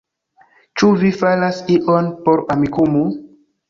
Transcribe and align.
Ĉu 0.79 0.89
vi 1.03 1.13
faras 1.21 1.63
ion 1.77 2.11
por 2.27 2.45
Amikumu? 2.59 3.09